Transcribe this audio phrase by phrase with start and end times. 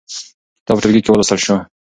[0.61, 1.55] کتاب په ټولګي کې ولوستل شو.